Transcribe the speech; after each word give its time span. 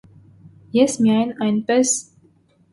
ես 0.77 0.97
միայն 1.07 1.35
այնպես… 1.49 1.95